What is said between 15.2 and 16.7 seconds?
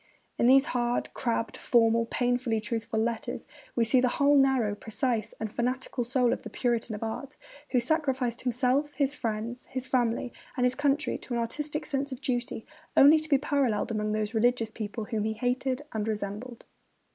he hated and resembled.